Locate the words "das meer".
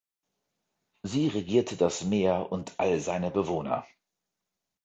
1.77-2.51